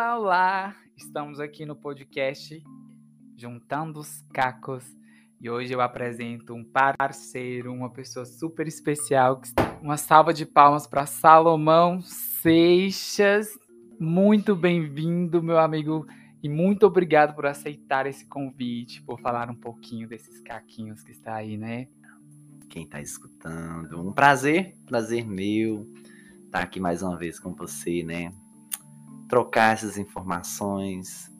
Olá, 0.00 0.16
olá! 0.16 0.76
Estamos 0.96 1.38
aqui 1.40 1.66
no 1.66 1.76
podcast 1.76 2.64
Juntando 3.36 4.00
os 4.00 4.22
Cacos 4.32 4.82
e 5.38 5.50
hoje 5.50 5.74
eu 5.74 5.80
apresento 5.82 6.54
um 6.54 6.64
parceiro, 6.64 7.70
uma 7.70 7.92
pessoa 7.92 8.24
super 8.24 8.66
especial. 8.66 9.42
Uma 9.82 9.98
salva 9.98 10.32
de 10.32 10.46
palmas 10.46 10.86
para 10.86 11.04
Salomão 11.04 12.00
Seixas. 12.00 13.50
Muito 13.98 14.56
bem-vindo, 14.56 15.42
meu 15.42 15.58
amigo, 15.58 16.06
e 16.42 16.48
muito 16.48 16.86
obrigado 16.86 17.34
por 17.34 17.44
aceitar 17.44 18.06
esse 18.06 18.24
convite, 18.24 19.02
por 19.02 19.20
falar 19.20 19.50
um 19.50 19.54
pouquinho 19.54 20.08
desses 20.08 20.40
caquinhos 20.40 21.02
que 21.02 21.12
está 21.12 21.34
aí, 21.34 21.58
né? 21.58 21.88
Quem 22.70 22.84
está 22.84 23.02
escutando, 23.02 24.00
um 24.00 24.14
prazer, 24.14 24.78
prazer 24.86 25.26
meu 25.26 25.86
estar 26.46 26.62
aqui 26.62 26.80
mais 26.80 27.02
uma 27.02 27.18
vez 27.18 27.38
com 27.38 27.54
você, 27.54 28.02
né? 28.02 28.32
Trocar 29.30 29.74
essas 29.74 29.96
informações, 29.96 31.32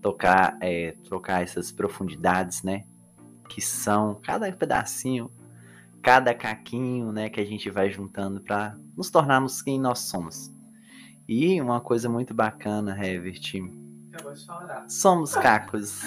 tocar, 0.00 0.56
é, 0.60 0.92
trocar 1.02 1.42
essas 1.42 1.72
profundidades, 1.72 2.62
né? 2.62 2.84
Que 3.48 3.60
são 3.60 4.20
cada 4.22 4.50
pedacinho, 4.52 5.28
cada 6.00 6.32
caquinho, 6.32 7.10
né? 7.10 7.28
Que 7.28 7.40
a 7.40 7.44
gente 7.44 7.68
vai 7.68 7.90
juntando 7.90 8.40
para 8.40 8.78
nos 8.96 9.10
tornarmos 9.10 9.60
quem 9.60 9.80
nós 9.80 9.98
somos. 9.98 10.54
E 11.26 11.60
uma 11.60 11.80
coisa 11.80 12.08
muito 12.08 12.32
bacana, 12.32 12.94
Revert. 12.94 13.54
Somos 14.88 15.34
cacos. 15.34 16.02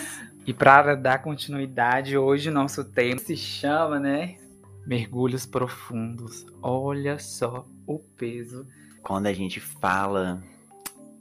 E 0.46 0.54
para 0.54 0.96
dar 0.96 1.22
continuidade, 1.22 2.18
hoje 2.18 2.50
o 2.50 2.54
nosso 2.54 2.86
tema 2.86 3.20
se 3.20 3.36
chama, 3.36 4.00
né? 4.00 4.38
Mergulhos 4.86 5.46
profundos. 5.46 6.46
Olha 6.62 7.20
só 7.20 7.68
o 7.86 8.00
peso. 8.00 8.66
Quando 9.04 9.28
a 9.28 9.34
gente 9.34 9.60
fala 9.60 10.42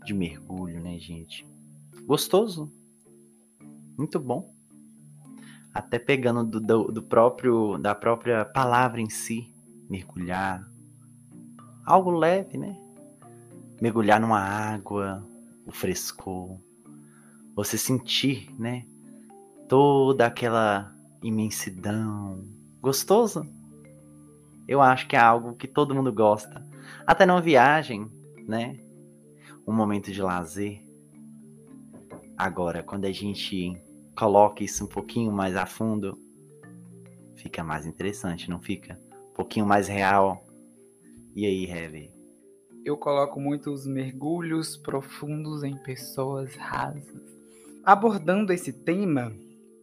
de 0.06 0.14
mergulho, 0.14 0.80
né, 0.80 0.98
gente? 0.98 1.46
Gostoso. 2.06 2.72
Muito 3.98 4.20
bom. 4.20 4.54
Até 5.74 5.98
pegando 5.98 6.44
do, 6.44 6.60
do, 6.60 6.92
do 6.92 7.02
próprio 7.02 7.76
da 7.76 7.94
própria 7.94 8.44
palavra 8.44 9.00
em 9.00 9.10
si, 9.10 9.52
mergulhar. 9.90 10.64
Algo 11.84 12.10
leve, 12.10 12.56
né? 12.56 12.80
Mergulhar 13.82 14.20
numa 14.20 14.40
água, 14.40 15.26
o 15.66 15.72
frescor. 15.72 16.58
Você 17.54 17.76
sentir, 17.76 18.48
né? 18.58 18.86
Toda 19.68 20.26
aquela 20.26 20.94
imensidão. 21.22 22.46
Gostoso? 22.80 23.44
Eu 24.68 24.80
acho 24.80 25.08
que 25.08 25.16
é 25.16 25.20
algo 25.20 25.56
que 25.56 25.66
todo 25.66 25.94
mundo 25.94 26.12
gosta. 26.12 26.64
Até 27.04 27.26
numa 27.26 27.40
viagem, 27.40 28.10
né? 28.46 28.85
Um 29.66 29.72
momento 29.72 30.12
de 30.12 30.22
lazer. 30.22 30.80
Agora, 32.36 32.82
quando 32.82 33.06
a 33.06 33.12
gente 33.12 33.76
coloca 34.16 34.62
isso 34.62 34.84
um 34.84 34.88
pouquinho 34.88 35.32
mais 35.32 35.56
a 35.56 35.66
fundo, 35.66 36.18
fica 37.34 37.64
mais 37.64 37.84
interessante, 37.84 38.48
não 38.48 38.60
fica? 38.60 38.98
Um 39.30 39.34
pouquinho 39.34 39.66
mais 39.66 39.88
real. 39.88 40.46
E 41.34 41.44
aí, 41.44 41.66
Heavy? 41.66 42.12
Eu 42.84 42.96
coloco 42.96 43.40
muitos 43.40 43.86
mergulhos 43.86 44.76
profundos 44.76 45.64
em 45.64 45.76
pessoas 45.76 46.54
rasas. 46.54 47.36
Abordando 47.84 48.52
esse 48.52 48.72
tema, 48.72 49.34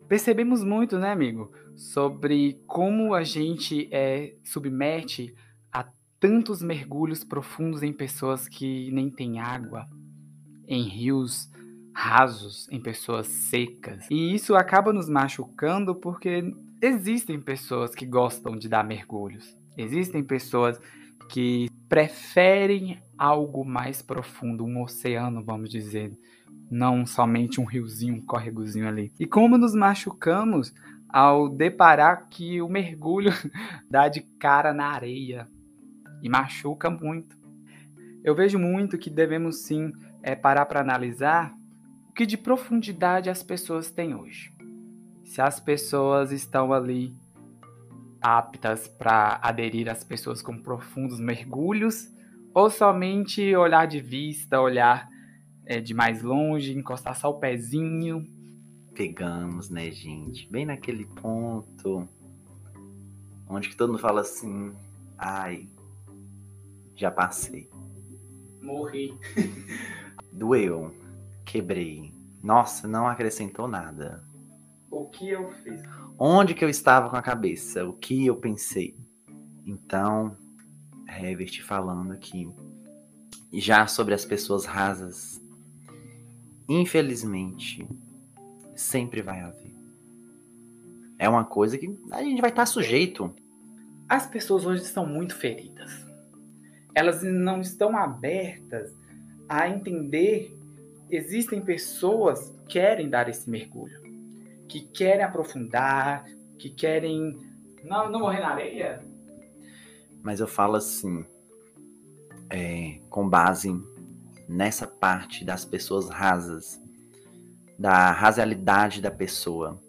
percebemos 0.07 0.63
muito, 0.63 0.97
né, 0.97 1.11
amigo, 1.11 1.51
sobre 1.75 2.61
como 2.65 3.13
a 3.13 3.23
gente 3.23 3.89
é, 3.91 4.35
submete 4.43 5.35
tantos 6.23 6.61
mergulhos 6.61 7.21
profundos 7.21 7.83
em 7.83 7.91
pessoas 7.91 8.47
que 8.47 8.89
nem 8.91 9.09
têm 9.09 9.41
água, 9.41 9.85
em 10.65 10.83
rios 10.83 11.51
rasos, 11.93 12.65
em 12.71 12.81
pessoas 12.81 13.27
secas. 13.27 14.07
E 14.09 14.33
isso 14.33 14.55
acaba 14.55 14.93
nos 14.93 15.09
machucando 15.09 15.93
porque 15.93 16.55
existem 16.81 17.41
pessoas 17.41 17.93
que 17.93 18.05
gostam 18.05 18.55
de 18.55 18.69
dar 18.69 18.85
mergulhos. 18.85 19.53
Existem 19.77 20.23
pessoas 20.23 20.79
que 21.29 21.67
preferem 21.89 23.01
algo 23.17 23.65
mais 23.65 24.01
profundo, 24.01 24.63
um 24.63 24.81
oceano, 24.81 25.43
vamos 25.43 25.69
dizer, 25.69 26.17
não 26.71 27.05
somente 27.05 27.59
um 27.59 27.65
riozinho, 27.65 28.15
um 28.15 28.25
córregozinho 28.25 28.87
ali. 28.87 29.11
E 29.19 29.25
como 29.25 29.57
nos 29.57 29.75
machucamos 29.75 30.73
ao 31.09 31.49
deparar 31.49 32.29
que 32.29 32.61
o 32.61 32.69
mergulho 32.69 33.33
dá 33.91 34.07
de 34.07 34.21
cara 34.39 34.73
na 34.73 34.85
areia, 34.85 35.51
e 36.23 36.29
machuca 36.29 36.89
muito. 36.89 37.37
Eu 38.23 38.33
vejo 38.33 38.57
muito 38.57 38.97
que 38.97 39.09
devemos 39.09 39.63
sim 39.63 39.91
é, 40.23 40.33
parar 40.33 40.65
para 40.65 40.79
analisar 40.79 41.53
o 42.09 42.13
que 42.13 42.25
de 42.25 42.37
profundidade 42.37 43.29
as 43.29 43.43
pessoas 43.43 43.91
têm 43.91 44.15
hoje. 44.15 44.55
Se 45.25 45.41
as 45.41 45.59
pessoas 45.59 46.31
estão 46.31 46.71
ali 46.71 47.13
aptas 48.21 48.87
para 48.87 49.39
aderir 49.43 49.89
às 49.89 50.03
pessoas 50.03 50.41
com 50.41 50.57
profundos 50.57 51.19
mergulhos, 51.19 52.09
ou 52.53 52.69
somente 52.69 53.53
olhar 53.55 53.85
de 53.85 53.99
vista, 53.99 54.61
olhar 54.61 55.09
é, 55.65 55.81
de 55.81 55.93
mais 55.93 56.21
longe, 56.21 56.77
encostar 56.77 57.15
só 57.15 57.29
o 57.29 57.39
pezinho. 57.39 58.25
Pegamos, 58.93 59.69
né, 59.69 59.91
gente? 59.91 60.49
Bem 60.49 60.65
naquele 60.65 61.05
ponto 61.05 62.07
onde 63.47 63.69
que 63.69 63.75
todo 63.75 63.89
mundo 63.89 63.99
fala 63.99 64.21
assim, 64.21 64.71
ai, 65.17 65.67
já 66.95 67.11
passei. 67.11 67.69
Morri. 68.61 69.17
Doeu. 70.31 70.93
Quebrei. 71.45 72.13
Nossa, 72.41 72.87
não 72.87 73.07
acrescentou 73.07 73.67
nada. 73.67 74.23
O 74.89 75.05
que 75.05 75.29
eu 75.29 75.51
fiz? 75.51 75.81
Onde 76.17 76.53
que 76.53 76.63
eu 76.63 76.69
estava 76.69 77.09
com 77.09 77.15
a 77.15 77.21
cabeça? 77.21 77.85
O 77.87 77.93
que 77.93 78.25
eu 78.25 78.35
pensei? 78.35 78.95
Então, 79.65 80.37
Revert 81.07 81.61
falando 81.61 82.11
aqui. 82.11 82.49
Já 83.51 83.87
sobre 83.87 84.13
as 84.13 84.25
pessoas 84.25 84.65
rasas. 84.65 85.41
Infelizmente, 86.67 87.87
sempre 88.75 89.21
vai 89.21 89.41
haver. 89.41 89.73
É 91.19 91.29
uma 91.29 91.43
coisa 91.43 91.77
que 91.77 91.97
a 92.11 92.23
gente 92.23 92.41
vai 92.41 92.49
estar 92.49 92.65
sujeito. 92.65 93.33
As 94.07 94.25
pessoas 94.27 94.65
hoje 94.65 94.83
estão 94.83 95.05
muito 95.05 95.35
feridas 95.35 96.12
elas 96.95 97.23
não 97.23 97.61
estão 97.61 97.97
abertas 97.97 98.93
a 99.47 99.67
entender. 99.67 100.55
Existem 101.09 101.61
pessoas 101.61 102.49
que 102.49 102.73
querem 102.73 103.09
dar 103.09 103.29
esse 103.29 103.49
mergulho, 103.49 104.01
que 104.67 104.81
querem 104.81 105.23
aprofundar, 105.23 106.25
que 106.57 106.69
querem. 106.69 107.37
Não, 107.83 108.09
não 108.09 108.21
morrer 108.21 108.39
na 108.39 108.49
areia? 108.49 109.03
Mas 110.21 110.39
eu 110.39 110.47
falo 110.47 110.75
assim, 110.75 111.25
é, 112.49 112.99
com 113.09 113.27
base 113.27 113.69
nessa 114.47 114.87
parte 114.87 115.43
das 115.43 115.65
pessoas 115.65 116.09
rasas, 116.09 116.81
da 117.77 118.11
rasalidade 118.11 119.01
da 119.01 119.11
pessoa. 119.11 119.79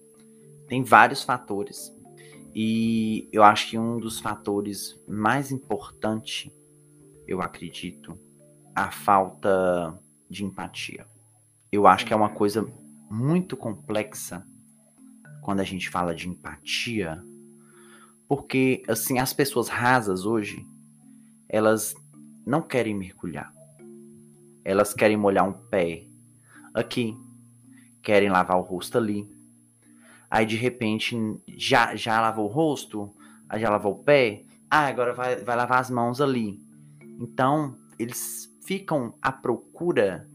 Tem 0.66 0.82
vários 0.82 1.22
fatores. 1.22 1.94
E 2.54 3.28
eu 3.32 3.42
acho 3.42 3.70
que 3.70 3.78
um 3.78 3.98
dos 3.98 4.20
fatores 4.20 5.00
mais 5.06 5.52
importantes 5.52 6.50
eu 7.26 7.40
acredito, 7.40 8.18
a 8.74 8.90
falta 8.90 9.98
de 10.28 10.44
empatia. 10.44 11.06
Eu 11.70 11.86
acho 11.86 12.06
que 12.06 12.12
é 12.12 12.16
uma 12.16 12.30
coisa 12.30 12.66
muito 13.10 13.56
complexa 13.56 14.44
quando 15.42 15.60
a 15.60 15.64
gente 15.64 15.88
fala 15.88 16.14
de 16.14 16.28
empatia, 16.28 17.22
porque 18.28 18.82
assim 18.88 19.18
as 19.18 19.32
pessoas 19.32 19.68
rasas 19.68 20.24
hoje, 20.24 20.66
elas 21.48 21.94
não 22.46 22.62
querem 22.62 22.94
mergulhar. 22.94 23.52
Elas 24.64 24.94
querem 24.94 25.16
molhar 25.16 25.46
um 25.46 25.52
pé 25.52 26.06
aqui, 26.72 27.14
querem 28.02 28.30
lavar 28.30 28.56
o 28.58 28.62
rosto 28.62 28.96
ali. 28.96 29.28
Aí 30.30 30.46
de 30.46 30.56
repente 30.56 31.16
já 31.56 31.94
já 31.94 32.20
lavou 32.20 32.46
o 32.46 32.52
rosto, 32.52 33.14
aí 33.48 33.60
já 33.60 33.68
lavou 33.68 33.92
o 33.92 34.02
pé, 34.02 34.44
ah, 34.70 34.86
agora 34.86 35.12
vai, 35.12 35.36
vai 35.36 35.56
lavar 35.56 35.78
as 35.78 35.90
mãos 35.90 36.20
ali. 36.20 36.63
Então, 37.18 37.76
eles 37.98 38.52
ficam 38.64 39.14
à 39.20 39.30
procura 39.30 40.28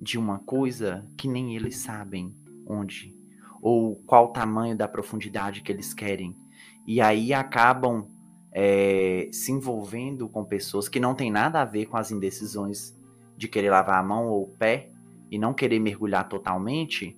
de 0.00 0.18
uma 0.18 0.38
coisa 0.40 1.06
que 1.16 1.28
nem 1.28 1.54
eles 1.54 1.78
sabem 1.78 2.34
onde 2.66 3.16
ou 3.62 3.94
qual 4.04 4.26
o 4.26 4.32
tamanho 4.32 4.76
da 4.76 4.88
profundidade 4.88 5.62
que 5.62 5.70
eles 5.70 5.94
querem. 5.94 6.36
E 6.84 7.00
aí 7.00 7.32
acabam 7.32 8.08
é, 8.52 9.28
se 9.32 9.52
envolvendo 9.52 10.28
com 10.28 10.44
pessoas 10.44 10.88
que 10.88 10.98
não 10.98 11.14
têm 11.14 11.30
nada 11.30 11.62
a 11.62 11.64
ver 11.64 11.86
com 11.86 11.96
as 11.96 12.10
indecisões 12.10 12.98
de 13.36 13.46
querer 13.46 13.70
lavar 13.70 14.00
a 14.00 14.02
mão 14.02 14.26
ou 14.26 14.42
o 14.42 14.48
pé 14.48 14.90
e 15.30 15.38
não 15.38 15.54
querer 15.54 15.78
mergulhar 15.78 16.28
totalmente 16.28 17.16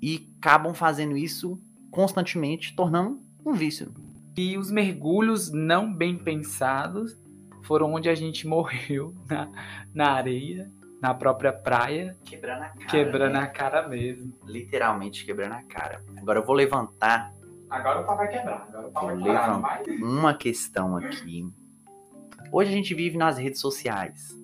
e 0.00 0.32
acabam 0.38 0.72
fazendo 0.72 1.16
isso 1.16 1.60
constantemente, 1.90 2.74
tornando 2.76 3.20
um 3.44 3.52
vício. 3.52 3.92
E 4.36 4.56
os 4.56 4.70
mergulhos 4.70 5.50
não 5.52 5.92
bem 5.92 6.16
pensados 6.16 7.18
foram 7.62 7.92
onde 7.92 8.08
a 8.08 8.14
gente 8.14 8.46
morreu 8.46 9.14
na, 9.28 9.50
na 9.94 10.12
areia 10.12 10.70
na 11.00 11.12
própria 11.12 11.52
praia, 11.52 12.16
quebrando 12.24 12.62
a 12.62 12.68
cara. 12.68 12.86
quebrando 12.86 13.32
né? 13.32 13.40
a 13.40 13.46
cara 13.48 13.88
mesmo. 13.88 14.32
Literalmente 14.44 15.24
quebrando 15.24 15.54
a 15.54 15.62
cara. 15.64 16.04
Agora 16.16 16.38
eu 16.38 16.46
vou 16.46 16.54
levantar 16.54 17.34
Agora 17.72 18.02
o 18.02 18.04
pau 18.04 18.16
vai 18.18 18.28
quebrar. 18.28 18.66
Agora 18.68 18.88
o 18.88 18.92
pau 18.92 19.06
vai 19.06 19.16
vai 19.16 19.82
quebrar, 19.82 20.06
uma 20.06 20.34
questão 20.34 20.94
aqui. 20.94 21.50
Hoje 22.52 22.70
a 22.70 22.72
gente 22.74 22.94
vive 22.94 23.16
nas 23.16 23.38
redes 23.38 23.60
sociais. 23.60 24.38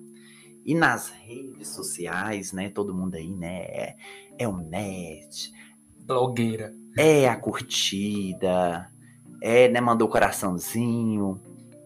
E 0.65 0.73
nas 0.73 1.09
redes 1.09 1.67
sociais, 1.67 2.51
né? 2.51 2.71
Todo 2.71 2.93
mundo 2.93 3.15
aí, 3.15 3.35
né? 3.35 3.61
É, 3.65 3.95
é 4.39 4.47
o 4.47 4.57
net, 4.57 5.53
Blogueira. 5.99 6.73
é 6.97 7.29
a 7.29 7.35
curtida, 7.35 8.91
é, 9.43 9.69
né? 9.69 9.79
Mandou 9.79 10.07
o 10.07 10.11
coraçãozinho. 10.11 11.39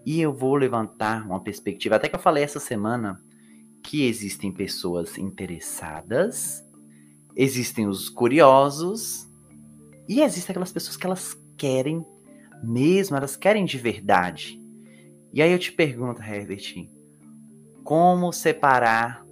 E 0.05 0.19
eu 0.19 0.33
vou 0.33 0.55
levantar 0.55 1.25
uma 1.25 1.41
perspectiva. 1.41 1.95
Até 1.95 2.09
que 2.09 2.15
eu 2.15 2.19
falei 2.19 2.43
essa 2.43 2.59
semana 2.59 3.21
que 3.83 4.05
existem 4.05 4.51
pessoas 4.51 5.17
interessadas, 5.17 6.63
existem 7.35 7.87
os 7.87 8.09
curiosos 8.09 9.27
e 10.07 10.21
existem 10.21 10.51
aquelas 10.53 10.71
pessoas 10.71 10.97
que 10.97 11.05
elas 11.05 11.37
querem 11.57 12.05
mesmo, 12.63 13.17
elas 13.17 13.35
querem 13.35 13.65
de 13.65 13.77
verdade. 13.77 14.59
E 15.33 15.41
aí 15.41 15.51
eu 15.51 15.59
te 15.59 15.71
pergunto, 15.71 16.21
Herbert, 16.21 16.87
como 17.83 18.31
separar 18.31 19.25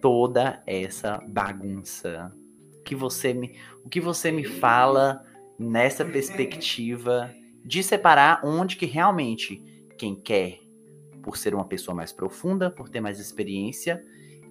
toda 0.00 0.62
essa 0.66 1.18
bagunça? 1.28 2.32
O 2.78 2.82
que 2.82 2.94
você 2.94 3.34
me, 3.34 3.56
o 3.84 3.88
que 3.88 4.00
você 4.00 4.30
me 4.30 4.44
fala 4.44 5.24
nessa 5.58 6.04
perspectiva 6.04 7.34
de 7.64 7.82
separar 7.82 8.40
onde 8.44 8.76
que 8.76 8.86
realmente 8.86 9.62
quem 9.98 10.14
quer 10.14 10.60
por 11.22 11.36
ser 11.36 11.54
uma 11.54 11.66
pessoa 11.66 11.94
mais 11.94 12.12
profunda, 12.12 12.70
por 12.70 12.88
ter 12.88 13.00
mais 13.00 13.18
experiência 13.18 14.02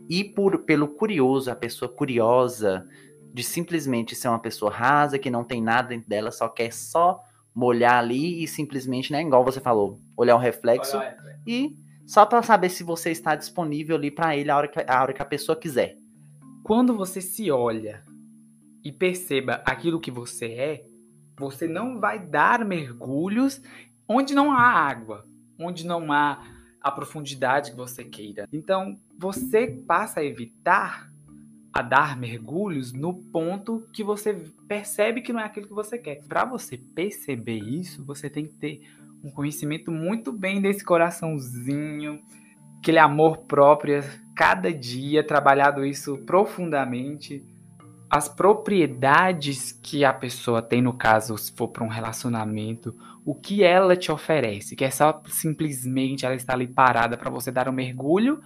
e 0.10 0.24
por 0.24 0.60
pelo 0.60 0.88
curioso, 0.88 1.50
a 1.50 1.56
pessoa 1.56 1.90
curiosa 1.92 2.88
de 3.34 3.44
simplesmente 3.44 4.16
ser 4.16 4.28
uma 4.28 4.40
pessoa 4.40 4.72
rasa 4.72 5.18
que 5.18 5.32
não 5.32 5.44
tem 5.44 5.62
nada 5.62 5.90
dentro 5.90 6.08
dela, 6.08 6.32
só 6.32 6.48
quer 6.48 6.72
só 6.72 7.22
molhar 7.54 7.98
ali 7.98 8.44
e 8.44 8.48
simplesmente, 8.48 9.12
né, 9.12 9.22
igual 9.22 9.44
você 9.44 9.60
falou, 9.60 10.00
olhar 10.16 10.36
o 10.36 10.40
reflexo 10.40 10.98
Olha, 10.98 11.18
e 11.46 11.76
só 12.06 12.26
para 12.26 12.44
saber 12.44 12.70
se 12.70 12.84
você 12.84 13.12
está 13.12 13.36
disponível 13.36 13.96
ali 13.96 14.12
para 14.12 14.36
ele 14.36 14.52
a 14.52 14.58
hora, 14.58 14.68
que, 14.68 14.80
a 14.80 15.02
hora 15.02 15.14
que 15.14 15.22
a 15.22 15.26
pessoa 15.26 15.58
quiser. 15.58 15.98
Quando 16.64 16.96
você 16.96 17.20
se 17.22 17.50
olha 17.50 18.04
e 18.84 18.92
perceba 18.92 19.62
aquilo 19.66 20.00
que 20.00 20.12
você 20.12 20.46
é, 20.46 20.86
você 21.38 21.68
não 21.68 22.00
vai 22.00 22.20
dar 22.20 22.64
mergulhos 22.64 23.62
onde 24.08 24.34
não 24.34 24.52
há 24.52 24.62
água, 24.62 25.28
onde 25.59 25.86
não 25.86 26.12
há 26.12 26.42
a 26.81 26.92
profundidade 26.92 27.71
que 27.71 27.77
você 27.77 28.04
queira. 28.04 28.48
Então, 28.51 29.00
você 29.18 29.68
passa 29.68 30.19
a 30.21 30.25
evitar 30.25 31.12
a 31.74 31.81
dar 31.81 32.18
mergulhos 32.18 32.92
no 32.92 33.13
ponto 33.13 33.88
que 33.94 34.04
você 34.04 34.33
percebe 34.68 35.21
que 35.21 35.31
não 35.31 35.39
é 35.39 35.44
aquilo 35.44 35.68
que 35.68 35.74
você 35.74 35.98
quer. 35.98 36.24
Para 36.27 36.44
você 36.44 36.77
perceber 36.77 37.59
isso, 37.59 38.04
você 38.04 38.30
tem 38.30 38.48
que 38.48 38.54
ter 38.54 38.81
um 39.24 39.30
conhecimento 39.30 39.92
muito 39.92 40.31
bem 40.31 40.62
desse 40.62 40.83
coraçãozinho, 40.83 42.19
aquele 42.80 43.00
amor 43.00 43.39
próprio, 43.39 44.03
cada 44.36 44.74
dia 44.74 45.25
trabalhado 45.25 45.86
isso 45.86 46.18
profundamente. 46.19 47.44
As 48.09 48.30
propriedades 48.30 49.71
que 49.71 50.06
a 50.06 50.13
pessoa 50.13 50.62
tem, 50.62 50.81
no 50.81 50.94
caso, 50.94 51.38
se 51.38 51.51
for 51.51 51.68
para 51.68 51.83
um 51.83 51.89
relacionamento, 51.89 52.95
o 53.25 53.36
que 53.36 53.63
ela 53.63 53.98
te 53.98 54.12
oferece, 54.12 54.75
que 54.75 54.86
é 54.86 54.89
só 54.89 55.21
simplesmente 55.27 56.25
ela 56.25 56.36
estar 56.36 56.54
ali 56.54 56.68
parada 56.68 57.18
para 57.18 57.30
você 57.30 57.51
dar 57.51 57.68
um 57.68 57.74
mergulho, 57.74 58.42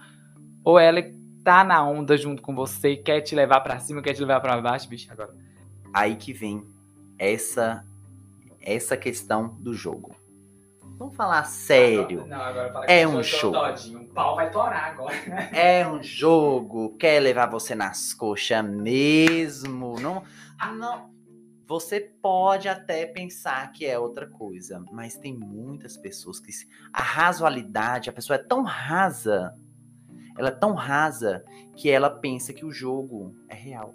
ou 0.64 0.78
ela 0.78 1.00
tá 1.44 1.62
na 1.62 1.84
onda 1.84 2.16
junto 2.16 2.42
com 2.42 2.54
você, 2.54 2.96
quer 2.96 3.20
te 3.20 3.34
levar 3.34 3.60
para 3.60 3.78
cima, 3.78 4.02
quer 4.02 4.14
te 4.14 4.20
levar 4.20 4.40
para 4.40 4.60
baixo, 4.60 4.88
bicho, 4.88 5.10
agora. 5.12 5.34
Aí 5.94 6.16
que 6.16 6.32
vem 6.32 6.64
essa 7.18 7.84
essa 8.60 8.96
questão 8.96 9.56
do 9.60 9.74
jogo. 9.74 10.21
Vamos 11.02 11.16
falar 11.16 11.42
sério. 11.42 12.24
Não, 12.28 12.40
agora 12.40 12.86
É 12.86 13.08
um 13.08 13.24
show. 13.24 13.50
todinho, 13.50 14.02
O 14.02 14.06
pau 14.06 14.36
vai 14.36 14.48
torar 14.52 14.92
agora. 14.92 15.12
É 15.52 15.84
um 15.84 16.00
jogo, 16.00 16.96
quer 16.96 17.18
levar 17.18 17.50
você 17.50 17.74
nas 17.74 18.14
coxas 18.14 18.64
mesmo. 18.64 19.98
Não, 19.98 20.22
não. 20.78 21.10
Você 21.66 21.98
pode 21.98 22.68
até 22.68 23.04
pensar 23.04 23.72
que 23.72 23.84
é 23.84 23.98
outra 23.98 24.28
coisa, 24.28 24.84
mas 24.92 25.16
tem 25.18 25.36
muitas 25.36 25.96
pessoas 25.96 26.38
que 26.38 26.52
a 26.92 27.02
razoalidade, 27.02 28.08
a 28.08 28.12
pessoa 28.12 28.36
é 28.36 28.42
tão 28.42 28.62
rasa, 28.62 29.56
ela 30.38 30.48
é 30.50 30.52
tão 30.52 30.72
rasa 30.72 31.44
que 31.74 31.90
ela 31.90 32.10
pensa 32.10 32.52
que 32.52 32.64
o 32.64 32.70
jogo 32.70 33.34
é 33.48 33.56
real. 33.56 33.92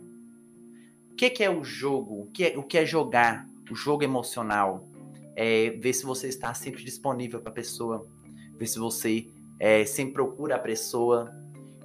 O 1.09 1.15
que, 1.15 1.29
que 1.29 1.41
é 1.43 1.49
o 1.49 1.63
jogo? 1.63 2.23
O 2.23 2.31
que 2.31 2.47
é, 2.47 2.57
o 2.57 2.63
que 2.63 2.77
é 2.77 2.85
jogar? 2.85 3.47
O 3.71 3.75
jogo 3.75 4.03
emocional 4.03 4.85
é 5.37 5.69
ver 5.69 5.93
se 5.93 6.03
você 6.03 6.27
está 6.27 6.51
sempre 6.55 6.83
disponível 6.83 7.39
para 7.39 7.51
a 7.51 7.53
pessoa, 7.53 8.07
ver 8.57 8.65
se 8.65 8.79
você 8.79 9.27
é, 9.59 9.85
sempre 9.85 10.15
procura 10.15 10.55
a 10.55 10.59
pessoa. 10.59 11.31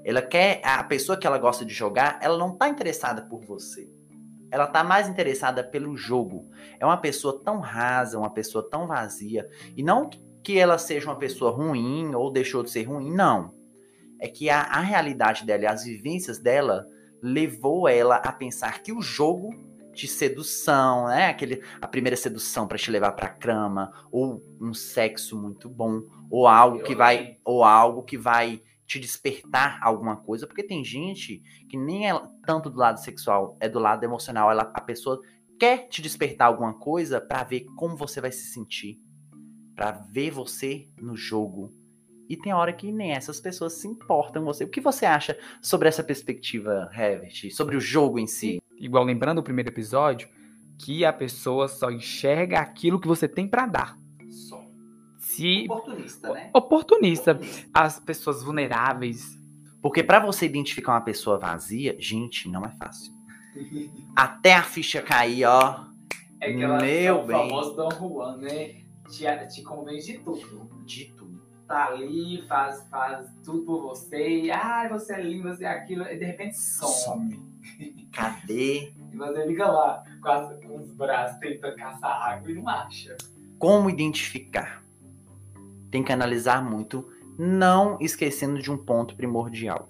Ela 0.02 0.22
quer 0.22 0.62
a 0.64 0.82
pessoa 0.82 1.18
que 1.18 1.26
ela 1.26 1.36
gosta 1.36 1.62
de 1.62 1.74
jogar, 1.74 2.18
ela 2.22 2.38
não 2.38 2.56
tá 2.56 2.66
interessada 2.70 3.20
por 3.20 3.44
você. 3.44 3.86
Ela 4.50 4.66
tá 4.66 4.82
mais 4.82 5.06
interessada 5.06 5.62
pelo 5.62 5.94
jogo. 5.96 6.48
É 6.80 6.86
uma 6.86 6.96
pessoa 6.96 7.42
tão 7.44 7.60
rasa, 7.60 8.18
uma 8.18 8.30
pessoa 8.32 8.68
tão 8.68 8.86
vazia. 8.86 9.46
E 9.76 9.82
não 9.82 10.08
que 10.42 10.58
ela 10.58 10.78
seja 10.78 11.10
uma 11.10 11.18
pessoa 11.18 11.50
ruim 11.50 12.14
ou 12.14 12.32
deixou 12.32 12.62
de 12.62 12.70
ser 12.70 12.84
ruim, 12.84 13.12
não. 13.12 13.54
É 14.18 14.28
que 14.28 14.48
a, 14.48 14.62
a 14.62 14.80
realidade 14.80 15.44
dela 15.44 15.70
as 15.70 15.84
vivências 15.84 16.38
dela 16.38 16.86
levou 17.22 17.86
ela 17.86 18.16
a 18.16 18.32
pensar 18.32 18.82
que 18.82 18.92
o 18.92 19.02
jogo 19.02 19.50
de 19.92 20.08
sedução, 20.08 21.06
né? 21.06 21.28
Aquele, 21.28 21.62
a 21.80 21.86
primeira 21.86 22.16
sedução 22.16 22.66
para 22.66 22.78
te 22.78 22.90
levar 22.90 23.12
para 23.12 23.28
cama, 23.28 23.92
ou 24.10 24.42
um 24.60 24.72
sexo 24.72 25.40
muito 25.40 25.68
bom, 25.68 26.02
ou 26.30 26.46
algo 26.46 26.82
que 26.82 26.94
vai, 26.94 27.38
ou 27.44 27.62
algo 27.62 28.02
que 28.02 28.16
vai 28.16 28.62
te 28.86 28.98
despertar 28.98 29.78
alguma 29.82 30.16
coisa, 30.16 30.46
porque 30.46 30.62
tem 30.62 30.84
gente 30.84 31.42
que 31.68 31.78
nem 31.78 32.10
é 32.10 32.22
tanto 32.44 32.68
do 32.68 32.78
lado 32.78 33.00
sexual, 33.00 33.56
é 33.60 33.68
do 33.68 33.78
lado 33.78 34.04
emocional. 34.04 34.50
Ela, 34.50 34.70
a 34.74 34.80
pessoa 34.80 35.20
quer 35.58 35.88
te 35.88 36.02
despertar 36.02 36.46
alguma 36.46 36.74
coisa 36.74 37.20
para 37.20 37.44
ver 37.44 37.64
como 37.76 37.96
você 37.96 38.20
vai 38.20 38.32
se 38.32 38.52
sentir, 38.52 38.98
para 39.74 39.92
ver 39.92 40.30
você 40.30 40.88
no 40.98 41.16
jogo. 41.16 41.72
E 42.32 42.36
tem 42.38 42.50
hora 42.50 42.72
que 42.72 42.90
nem 42.90 43.10
essas 43.12 43.38
pessoas 43.38 43.74
se 43.74 43.86
importam 43.86 44.40
com 44.42 44.46
você. 44.46 44.64
O 44.64 44.68
que 44.70 44.80
você 44.80 45.04
acha 45.04 45.38
sobre 45.60 45.86
essa 45.86 46.02
perspectiva, 46.02 46.90
Herbert? 46.90 47.50
Sobre 47.50 47.76
o 47.76 47.80
jogo 47.80 48.18
em 48.18 48.26
si? 48.26 48.58
Igual 48.78 49.04
lembrando 49.04 49.40
o 49.40 49.42
primeiro 49.42 49.68
episódio, 49.68 50.30
que 50.78 51.04
a 51.04 51.12
pessoa 51.12 51.68
só 51.68 51.90
enxerga 51.90 52.58
aquilo 52.58 52.98
que 52.98 53.06
você 53.06 53.28
tem 53.28 53.46
para 53.46 53.66
dar. 53.66 53.98
Só. 54.30 54.64
Se 55.18 55.66
Oportunista, 55.68 56.32
né? 56.32 56.50
oportunista, 56.54 57.38
as 57.74 58.00
pessoas 58.00 58.42
vulneráveis, 58.42 59.38
Porque 59.82 60.02
para 60.02 60.18
você 60.18 60.46
identificar 60.46 60.92
uma 60.92 61.02
pessoa 61.02 61.38
vazia, 61.38 61.94
gente, 61.98 62.48
não 62.48 62.64
é 62.64 62.70
fácil. 62.70 63.12
Até 64.16 64.54
a 64.54 64.62
ficha 64.62 65.02
cair, 65.02 65.44
ó. 65.44 65.84
é 66.40 66.50
que 66.50 66.62
elas 66.62 66.82
Meu 66.82 67.14
são 67.16 67.24
o 67.24 67.26
bem. 67.26 67.36
famoso 67.36 67.76
Dom 67.76 67.90
Juan, 67.90 68.36
né? 68.38 68.76
Te, 69.10 69.26
te 69.48 69.62
convence 69.62 70.12
de 70.12 70.18
tudo. 70.20 70.82
De 70.86 71.04
tudo. 71.14 71.21
Tá 71.72 71.86
ali, 71.86 72.44
faz, 72.46 72.86
faz 72.90 73.32
tudo 73.42 73.62
por 73.62 73.80
você, 73.80 74.42
e 74.42 74.50
ai, 74.50 74.90
você 74.90 75.14
é 75.14 75.22
lindo, 75.22 75.48
você 75.48 75.64
é 75.64 75.68
aquilo, 75.68 76.02
e 76.04 76.18
de 76.18 76.24
repente 76.26 76.54
some. 76.58 77.42
Cadê? 78.12 78.92
E 79.10 79.16
você 79.16 79.46
fica 79.46 79.72
lá 79.72 80.04
com, 80.20 80.28
as- 80.28 80.60
com 80.62 80.76
os 80.76 80.90
braços 80.92 81.38
tentando 81.38 81.74
caçar 81.76 82.10
água 82.10 82.50
e 82.50 82.54
não 82.56 82.68
acha. 82.68 83.16
Como 83.58 83.88
identificar? 83.88 84.84
Tem 85.90 86.04
que 86.04 86.12
analisar 86.12 86.62
muito, 86.62 87.08
não 87.38 87.96
esquecendo 88.02 88.60
de 88.60 88.70
um 88.70 88.76
ponto 88.76 89.16
primordial. 89.16 89.88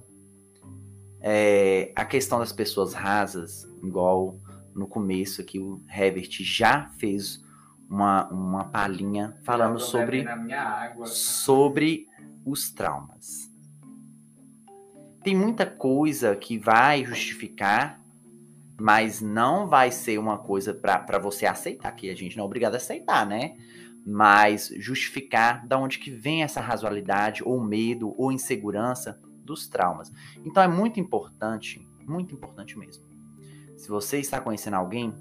É, 1.20 1.90
a 1.96 2.04
questão 2.04 2.38
das 2.38 2.52
pessoas 2.52 2.94
rasas, 2.94 3.64
igual 3.82 4.38
no 4.72 4.86
começo 4.86 5.40
aqui 5.40 5.58
o 5.58 5.82
Herbert 5.92 6.30
já 6.44 6.90
fez 7.00 7.42
uma, 7.92 8.26
uma 8.28 8.64
palhinha 8.64 9.36
falando 9.42 9.78
sobre 9.78 10.24
sobre 11.04 12.08
os 12.42 12.70
traumas. 12.70 13.52
Tem 15.22 15.36
muita 15.36 15.66
coisa 15.66 16.34
que 16.34 16.56
vai 16.56 17.04
justificar, 17.04 18.02
mas 18.80 19.20
não 19.20 19.68
vai 19.68 19.92
ser 19.92 20.18
uma 20.18 20.38
coisa 20.38 20.72
para 20.72 21.18
você 21.18 21.44
aceitar, 21.44 21.92
que 21.92 22.08
a 22.08 22.16
gente 22.16 22.34
não 22.34 22.44
é 22.44 22.46
obrigado 22.46 22.74
a 22.74 22.78
aceitar, 22.78 23.26
né? 23.26 23.56
Mas 24.04 24.72
justificar 24.78 25.64
da 25.66 25.78
onde 25.78 25.98
que 25.98 26.10
vem 26.10 26.42
essa 26.42 26.62
razoabilidade, 26.62 27.42
ou 27.44 27.62
medo, 27.62 28.14
ou 28.16 28.32
insegurança 28.32 29.20
dos 29.44 29.68
traumas. 29.68 30.10
Então 30.46 30.62
é 30.62 30.66
muito 30.66 30.98
importante, 30.98 31.86
muito 32.08 32.34
importante 32.34 32.76
mesmo. 32.76 33.04
Se 33.76 33.88
você 33.88 34.18
está 34.18 34.40
conhecendo 34.40 34.74
alguém, 34.74 35.14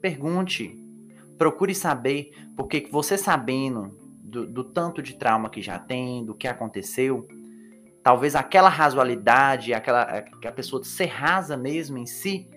pergunte, 0.00 0.85
procure 1.38 1.74
saber, 1.74 2.30
porque 2.56 2.88
você 2.90 3.16
sabendo 3.16 3.96
do, 4.22 4.46
do 4.46 4.64
tanto 4.64 5.02
de 5.02 5.14
trauma 5.14 5.50
que 5.50 5.62
já 5.62 5.78
tem, 5.78 6.24
do 6.24 6.34
que 6.34 6.48
aconteceu, 6.48 7.26
talvez 8.02 8.34
aquela 8.34 8.68
razoalidade, 8.68 9.74
aquela 9.74 10.22
que 10.22 10.48
a 10.48 10.52
pessoa 10.52 10.82
ser 10.84 11.06
rasa 11.06 11.56
mesmo 11.56 11.98
em 11.98 12.06
si, 12.06 12.48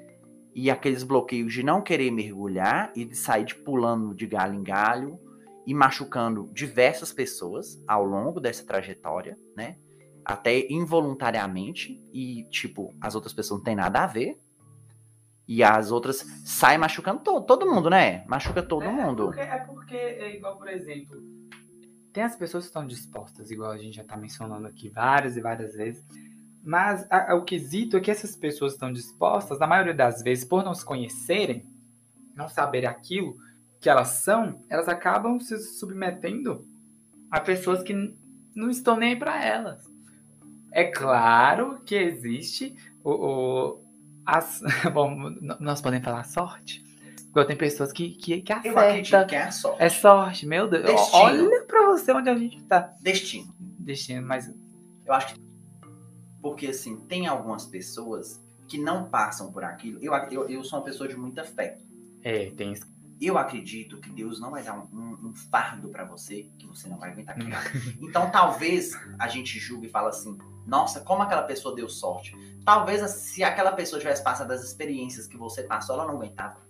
e 0.53 0.69
aqueles 0.69 1.03
bloqueios 1.03 1.53
de 1.53 1.63
não 1.63 1.81
querer 1.81 2.11
mergulhar 2.11 2.91
e 2.95 3.05
de 3.05 3.15
sair 3.15 3.45
de 3.45 3.55
pulando 3.55 4.13
de 4.13 4.27
galho 4.27 4.55
em 4.55 4.63
galho 4.63 5.19
e 5.65 5.73
machucando 5.73 6.49
diversas 6.53 7.13
pessoas 7.13 7.81
ao 7.87 8.03
longo 8.03 8.39
dessa 8.39 8.65
trajetória, 8.65 9.37
né? 9.55 9.77
Até 10.25 10.67
involuntariamente 10.69 12.03
e 12.11 12.43
tipo, 12.49 12.93
as 12.99 13.15
outras 13.15 13.33
pessoas 13.33 13.59
não 13.59 13.63
têm 13.63 13.75
nada 13.75 14.03
a 14.03 14.07
ver. 14.07 14.37
E 15.49 15.63
as 15.63 15.91
outras 15.91 16.17
saem 16.45 16.77
machucando 16.77 17.21
todo, 17.21 17.43
todo 17.43 17.65
mundo, 17.65 17.89
né? 17.89 18.23
Machuca 18.27 18.61
todo 18.61 18.85
é, 18.85 18.91
mundo. 18.91 19.25
Porque, 19.25 19.41
é 19.41 19.57
porque, 19.57 19.95
é 19.95 20.35
igual, 20.35 20.55
por 20.59 20.69
exemplo, 20.69 21.19
tem 22.13 22.21
as 22.21 22.35
pessoas 22.35 22.65
que 22.65 22.69
estão 22.69 22.85
dispostas, 22.85 23.49
igual 23.49 23.71
a 23.71 23.77
gente 23.77 23.95
já 23.95 24.03
tá 24.03 24.15
mencionando 24.15 24.67
aqui 24.67 24.89
várias 24.89 25.35
e 25.35 25.41
várias 25.41 25.73
vezes, 25.73 26.05
mas 26.63 27.03
a, 27.09 27.31
a, 27.31 27.35
o 27.35 27.43
quesito 27.43 27.97
é 27.97 27.99
que 27.99 28.11
essas 28.11 28.35
pessoas 28.35 28.73
estão 28.73 28.93
dispostas, 28.93 29.57
na 29.57 29.65
maioria 29.65 29.95
das 29.95 30.21
vezes, 30.21 30.45
por 30.45 30.63
não 30.63 30.75
se 30.75 30.85
conhecerem, 30.85 31.65
não 32.35 32.47
saberem 32.47 32.87
aquilo 32.87 33.35
que 33.81 33.89
elas 33.89 34.09
são, 34.09 34.63
elas 34.69 34.87
acabam 34.87 35.39
se 35.39 35.57
submetendo 35.79 36.63
a 37.31 37.39
pessoas 37.39 37.81
que 37.81 37.95
não 38.53 38.69
estão 38.69 38.95
nem 38.95 39.13
aí 39.13 39.15
para 39.15 39.43
elas. 39.43 39.83
É 40.71 40.83
claro 40.83 41.81
que 41.83 41.95
existe 41.95 42.75
o, 43.03 43.09
o 43.13 43.88
as, 44.37 44.61
bom, 44.93 45.35
nós 45.59 45.81
podemos 45.81 46.05
falar 46.05 46.23
sorte. 46.23 46.83
Porque 47.31 47.47
tem 47.47 47.57
pessoas 47.57 47.91
que, 47.91 48.09
que, 48.11 48.41
que 48.41 48.53
acertam. 48.53 49.27
que 49.27 49.35
é 49.35 49.51
sorte. 49.51 49.83
É 49.83 49.89
sorte, 49.89 50.45
meu 50.47 50.67
Deus. 50.67 50.85
Destino. 50.85 51.23
Olha 51.23 51.65
pra 51.65 51.85
você 51.87 52.11
onde 52.11 52.29
a 52.29 52.35
gente 52.35 52.63
tá. 52.63 52.93
Destino. 53.01 53.53
Destino, 53.59 54.25
mas. 54.25 54.51
Eu 55.05 55.13
acho 55.13 55.35
que. 55.35 55.41
Porque, 56.41 56.67
assim, 56.67 56.97
tem 57.01 57.27
algumas 57.27 57.65
pessoas 57.65 58.43
que 58.67 58.77
não 58.77 59.09
passam 59.09 59.51
por 59.51 59.63
aquilo. 59.63 59.99
Eu, 60.01 60.13
eu, 60.31 60.49
eu 60.49 60.63
sou 60.63 60.79
uma 60.79 60.85
pessoa 60.85 61.07
de 61.07 61.15
muita 61.15 61.43
fé. 61.43 61.77
É, 62.23 62.49
tem 62.51 62.71
isso. 62.71 62.87
Eu 63.21 63.37
acredito 63.37 63.99
que 63.99 64.09
Deus 64.09 64.39
não 64.39 64.51
vai 64.51 64.63
dar 64.63 64.77
um, 64.77 64.87
um, 64.93 65.29
um 65.29 65.35
fardo 65.35 65.89
para 65.89 66.05
você 66.05 66.49
que 66.57 66.65
você 66.65 66.87
não 66.87 66.97
vai 66.97 67.11
aguentar 67.11 67.35
carregar. 67.35 67.63
então, 67.99 68.31
talvez 68.31 68.91
a 69.19 69.27
gente 69.27 69.59
julgue 69.59 69.87
e 69.87 69.89
fala 69.89 70.09
assim: 70.09 70.37
nossa, 70.65 71.01
como 71.01 71.21
aquela 71.21 71.43
pessoa 71.43 71.75
deu 71.75 71.89
sorte. 71.89 72.35
Talvez 72.63 73.09
se 73.11 73.43
aquela 73.43 73.71
pessoa 73.71 73.99
tivesse 73.99 74.23
passado 74.23 74.47
das 74.47 74.63
experiências 74.63 75.27
que 75.27 75.37
você 75.37 75.63
passou, 75.63 75.95
ela 75.95 76.05
não 76.05 76.15
aguentava. 76.15 76.61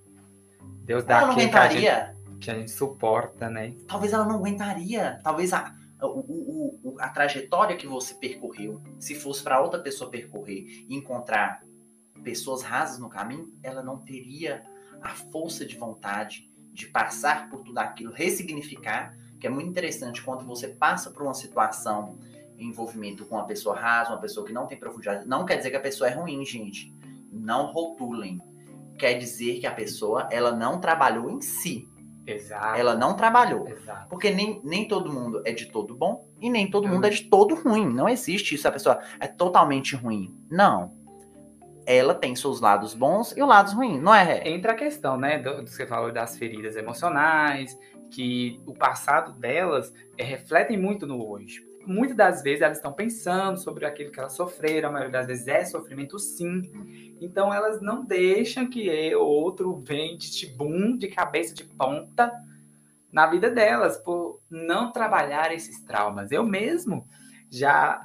Deus 0.86 1.04
dá 1.04 1.18
ela 1.18 1.28
não 1.28 1.34
aguentaria. 1.34 1.80
Que 1.80 1.88
a, 1.88 2.06
gente, 2.06 2.40
que 2.40 2.52
a 2.52 2.56
gente 2.56 2.72
suporta, 2.72 3.50
né? 3.50 3.76
Talvez 3.88 4.14
ela 4.14 4.26
não 4.26 4.36
aguentaria. 4.36 5.20
Talvez 5.24 5.54
a, 5.54 5.76
o, 6.02 6.80
o, 6.82 6.96
a 7.00 7.10
trajetória 7.10 7.76
que 7.76 7.86
você 7.86 8.14
percorreu, 8.16 8.82
se 8.98 9.14
fosse 9.14 9.44
para 9.44 9.62
outra 9.62 9.80
pessoa 9.80 10.10
percorrer 10.10 10.86
e 10.88 10.96
encontrar 10.96 11.62
pessoas 12.24 12.62
rasas 12.62 13.00
no 13.00 13.10
caminho, 13.10 13.54
ela 13.62 13.84
não 13.84 14.00
teria 14.00 14.64
a 15.02 15.10
força 15.10 15.66
de 15.66 15.78
vontade 15.78 16.50
de 16.72 16.88
passar 16.88 17.50
por 17.50 17.62
tudo 17.62 17.78
aquilo, 17.78 18.14
ressignificar, 18.14 19.16
que 19.40 19.48
é 19.48 19.50
muito 19.50 19.70
interessante 19.70 20.22
quando 20.22 20.46
você 20.46 20.68
passa 20.68 21.12
por 21.12 21.24
uma 21.24 21.34
situação 21.34 22.18
em 22.58 22.68
envolvimento 22.68 23.26
com 23.26 23.36
uma 23.36 23.46
pessoa 23.46 23.76
rasa, 23.76 24.12
uma 24.12 24.20
pessoa 24.20 24.46
que 24.46 24.54
não 24.54 24.68
tem 24.68 24.78
profundidade. 24.78 25.28
Não 25.28 25.46
quer 25.46 25.58
dizer 25.58 25.72
que 25.72 25.78
a 25.78 25.82
pessoa 25.82 26.10
é 26.10 26.14
ruim, 26.14 26.46
gente. 26.46 26.94
Não 27.32 27.68
rotulem. 27.68 28.42
Quer 28.98 29.14
dizer 29.14 29.60
que 29.60 29.68
a 29.68 29.72
pessoa 29.72 30.28
ela 30.30 30.52
não 30.52 30.80
trabalhou 30.80 31.30
em 31.30 31.42
si. 31.42 31.88
Exato. 32.28 32.78
Ela 32.78 32.96
não 32.96 33.16
trabalhou. 33.16 33.68
Exato. 33.68 34.10
Porque 34.10 34.30
nem, 34.30 34.62
nem 34.64 34.88
todo 34.88 35.12
mundo 35.12 35.42
é 35.46 35.54
de 35.54 35.68
todo 35.68 35.96
bom 35.96 36.30
e 36.40 36.50
nem 36.50 36.70
todo 36.70 36.88
mundo 36.88 37.06
é 37.06 37.10
de 37.10 37.24
todo 37.24 37.56
ruim. 37.56 37.88
Não 37.88 38.10
existe 38.10 38.56
isso. 38.56 38.68
A 38.68 38.72
pessoa 38.72 39.00
é 39.20 39.28
totalmente 39.28 39.96
ruim. 39.96 40.38
Não 40.50 40.99
ela 41.90 42.14
tem 42.14 42.36
seus 42.36 42.62
lados 42.62 42.94
bons 42.94 43.36
e 43.36 43.42
os 43.42 43.50
lados 43.50 43.74
ruins, 43.74 44.00
não 44.00 44.14
é? 44.14 44.48
Entra 44.48 44.74
a 44.74 44.76
questão, 44.76 45.18
né, 45.18 45.40
do, 45.40 45.58
do 45.58 45.64
que 45.64 45.72
você 45.72 45.88
falou 45.88 46.12
das 46.12 46.38
feridas 46.38 46.76
emocionais, 46.76 47.76
que 48.12 48.62
o 48.68 48.76
passado 48.76 49.34
delas 49.34 49.92
é, 50.16 50.24
refletem 50.24 50.78
muito 50.78 51.08
no 51.08 51.28
hoje. 51.28 51.68
Muitas 51.88 52.16
das 52.16 52.44
vezes 52.44 52.62
elas 52.62 52.78
estão 52.78 52.94
pensando 52.94 53.58
sobre 53.58 53.88
aquilo 53.88 54.12
que 54.12 54.20
elas 54.20 54.34
sofreram, 54.34 54.90
a 54.90 54.92
maioria 54.92 55.12
das 55.12 55.26
vezes 55.26 55.48
é 55.48 55.66
sofrimento 55.66 56.20
sim. 56.20 56.62
Então 57.20 57.52
elas 57.52 57.82
não 57.82 58.06
deixam 58.06 58.70
que 58.70 59.16
outro 59.16 59.82
venha 59.84 60.16
de 60.16 60.30
tibum, 60.30 60.96
de 60.96 61.08
cabeça 61.08 61.56
de 61.56 61.64
ponta, 61.64 62.32
na 63.12 63.26
vida 63.26 63.50
delas, 63.50 63.98
por 63.98 64.40
não 64.48 64.92
trabalhar 64.92 65.52
esses 65.52 65.82
traumas. 65.82 66.32
Eu 66.32 66.44
mesmo 66.44 67.08
já 67.50 68.00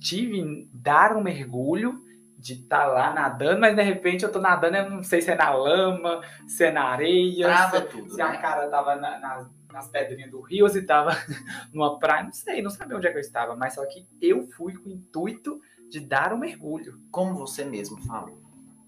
tive 0.00 0.68
dar 0.72 1.16
um 1.16 1.22
mergulho 1.22 2.02
de 2.38 2.54
estar 2.54 2.80
tá 2.80 2.86
lá 2.86 3.12
nadando, 3.12 3.60
mas 3.60 3.74
de 3.74 3.82
repente 3.82 4.24
eu 4.24 4.30
tô 4.30 4.40
nadando, 4.40 4.76
eu 4.76 4.90
não 4.90 5.02
sei 5.02 5.20
se 5.20 5.30
é 5.30 5.34
na 5.34 5.50
lama, 5.50 6.22
se 6.46 6.64
é 6.64 6.70
na 6.70 6.84
areia, 6.84 7.46
Trava 7.46 7.80
se, 7.80 7.86
tudo, 7.88 8.10
se 8.10 8.16
né? 8.16 8.22
a 8.22 8.36
cara 8.38 8.68
tava 8.68 8.94
na, 8.94 9.18
na, 9.18 9.50
nas 9.72 9.88
pedrinhas 9.88 10.30
do 10.30 10.40
rio, 10.40 10.64
ou 10.64 10.70
se 10.70 10.82
tava 10.82 11.10
numa 11.74 11.98
praia, 11.98 12.24
não 12.24 12.32
sei, 12.32 12.62
não 12.62 12.70
sabia 12.70 12.96
onde 12.96 13.08
é 13.08 13.10
que 13.10 13.16
eu 13.16 13.20
estava, 13.20 13.56
mas 13.56 13.74
só 13.74 13.84
que 13.86 14.06
eu 14.22 14.46
fui 14.46 14.74
com 14.74 14.88
o 14.88 14.92
intuito 14.92 15.60
de 15.90 16.00
dar 16.00 16.32
um 16.32 16.38
mergulho. 16.38 17.00
Como 17.10 17.34
você 17.34 17.64
mesmo 17.64 18.00
falou. 18.02 18.40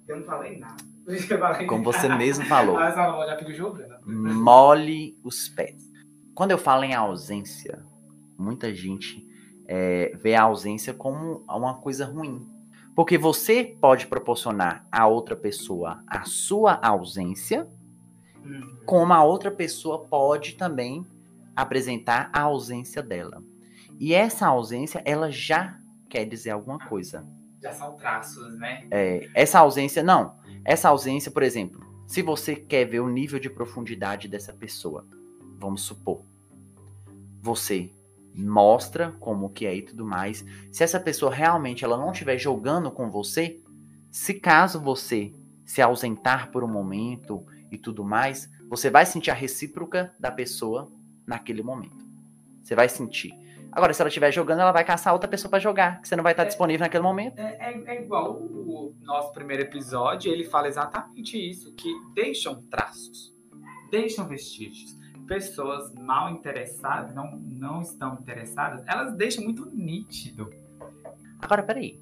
Eu 0.06 0.18
não 0.18 0.24
falei 0.24 0.58
nada. 0.58 0.82
Como 1.68 1.82
você 1.82 2.08
mesmo 2.08 2.44
falou. 2.44 2.74
Mas 2.74 2.96
eu 2.96 3.26
já 3.26 3.36
fico 3.38 3.52
jogando. 3.52 3.96
Mole 4.06 5.16
os 5.24 5.48
pés. 5.48 5.90
Quando 6.34 6.50
eu 6.52 6.58
falo 6.58 6.84
em 6.84 6.94
ausência, 6.94 7.84
muita 8.38 8.72
gente 8.74 9.26
é, 9.66 10.16
vê 10.16 10.34
a 10.34 10.42
ausência 10.42 10.92
como 10.92 11.44
uma 11.48 11.80
coisa 11.80 12.04
ruim. 12.04 12.44
Porque 13.00 13.16
você 13.16 13.64
pode 13.64 14.06
proporcionar 14.08 14.86
a 14.92 15.06
outra 15.06 15.34
pessoa 15.34 16.04
a 16.06 16.24
sua 16.24 16.74
ausência, 16.86 17.66
Uhum. 18.44 18.76
como 18.84 19.14
a 19.14 19.24
outra 19.24 19.50
pessoa 19.50 20.04
pode 20.06 20.54
também 20.54 21.06
apresentar 21.56 22.28
a 22.30 22.42
ausência 22.42 23.02
dela. 23.02 23.42
E 23.98 24.12
essa 24.12 24.46
ausência, 24.46 25.02
ela 25.06 25.30
já 25.30 25.80
quer 26.10 26.26
dizer 26.26 26.50
alguma 26.50 26.78
coisa. 26.78 27.26
Já 27.62 27.72
são 27.72 27.96
traços, 27.96 28.58
né? 28.58 28.86
É, 28.90 29.30
essa 29.34 29.60
ausência, 29.60 30.02
não. 30.02 30.36
Essa 30.62 30.90
ausência, 30.90 31.30
por 31.30 31.42
exemplo, 31.42 31.80
se 32.06 32.20
você 32.20 32.54
quer 32.54 32.84
ver 32.84 33.00
o 33.00 33.08
nível 33.08 33.40
de 33.40 33.48
profundidade 33.48 34.28
dessa 34.28 34.52
pessoa, 34.52 35.06
vamos 35.56 35.80
supor, 35.80 36.22
você 37.40 37.94
mostra 38.34 39.12
como 39.20 39.50
que 39.50 39.66
é 39.66 39.74
e 39.74 39.82
tudo 39.82 40.04
mais. 40.04 40.44
Se 40.70 40.82
essa 40.84 41.00
pessoa 41.00 41.32
realmente 41.34 41.84
ela 41.84 41.96
não 41.96 42.12
estiver 42.12 42.38
jogando 42.38 42.90
com 42.90 43.10
você, 43.10 43.60
se 44.10 44.34
caso 44.34 44.80
você 44.80 45.32
se 45.64 45.80
ausentar 45.80 46.50
por 46.50 46.64
um 46.64 46.68
momento 46.68 47.44
e 47.70 47.78
tudo 47.78 48.04
mais, 48.04 48.50
você 48.68 48.90
vai 48.90 49.06
sentir 49.06 49.30
a 49.30 49.34
recíproca 49.34 50.14
da 50.18 50.30
pessoa 50.30 50.90
naquele 51.26 51.62
momento. 51.62 52.04
Você 52.62 52.74
vai 52.74 52.88
sentir. 52.88 53.32
Agora, 53.72 53.92
se 53.94 54.02
ela 54.02 54.08
estiver 54.08 54.32
jogando, 54.32 54.60
ela 54.60 54.72
vai 54.72 54.84
caçar 54.84 55.12
outra 55.12 55.28
pessoa 55.28 55.48
para 55.48 55.60
jogar, 55.60 56.00
que 56.00 56.08
você 56.08 56.16
não 56.16 56.24
vai 56.24 56.32
estar 56.32 56.42
É. 56.42 56.46
disponível 56.46 56.84
naquele 56.84 57.04
momento. 57.04 57.38
É, 57.38 57.56
é- 57.72 57.82
é 57.98 58.02
igual 58.02 58.32
o 58.36 58.96
nosso 59.02 59.32
primeiro 59.32 59.62
episódio, 59.62 60.32
ele 60.32 60.42
fala 60.44 60.66
exatamente 60.66 61.38
isso, 61.38 61.72
que 61.74 61.88
deixam 62.12 62.62
traços, 62.62 63.32
deixam 63.92 64.26
vestígios. 64.26 64.98
Pessoas 65.30 65.94
mal 65.94 66.28
interessadas, 66.32 67.14
não, 67.14 67.36
não 67.36 67.80
estão 67.82 68.14
interessadas, 68.20 68.82
elas 68.84 69.14
deixam 69.16 69.44
muito 69.44 69.64
nítido. 69.66 70.50
Agora, 71.40 71.62
peraí. 71.62 72.00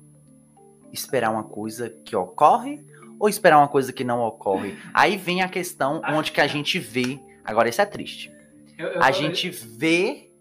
Esperar 0.91 1.31
uma 1.31 1.45
coisa 1.45 1.91
que 1.91 2.17
ocorre 2.17 2.83
ou 3.21 3.29
esperar 3.29 3.59
uma 3.59 3.69
coisa 3.69 3.93
que 3.93 4.03
não 4.03 4.23
ocorre? 4.23 4.79
Aí 4.95 5.19
vem 5.19 5.43
a 5.43 5.49
questão 5.49 6.01
onde 6.09 6.33
que 6.33 6.41
a 6.41 6.47
gente 6.47 6.79
vê. 6.79 7.21
Agora, 7.45 7.69
isso 7.69 7.83
é 7.83 7.85
triste. 7.85 8.33
Eu- 8.79 8.89
eu- 8.89 9.03
A 9.03 9.11
gente 9.11 9.51
vê 9.51 10.33